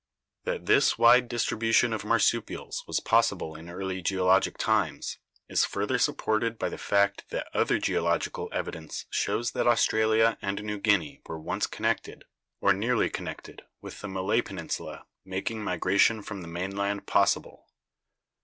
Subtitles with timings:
[0.45, 6.57] That this wide distribution of marsupials was possible in early geologic times is further supported
[6.57, 11.67] by the fact that other geological evidence shows that Australia and New Guinea were once
[11.67, 12.25] connected,
[12.59, 17.67] or nearly connected, with the Malay Peninsula, making migration from the mainland possible.